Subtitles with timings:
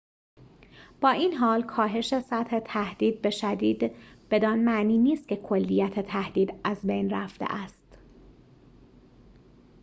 [1.01, 3.91] با این‌حال کاهش سطح تهدید به شدید
[4.31, 7.97] بدان معنی نیست که کلیت تهدید از بین رفته است